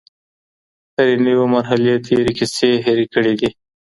[0.97, 3.49] هرې نوې مرحلې تېرې کیسې هېرې کړې دي.